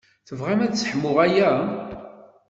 [0.27, 1.51] Tebɣam ad sseḥmuɣ aya?